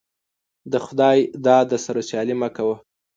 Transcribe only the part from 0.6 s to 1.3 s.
دخداى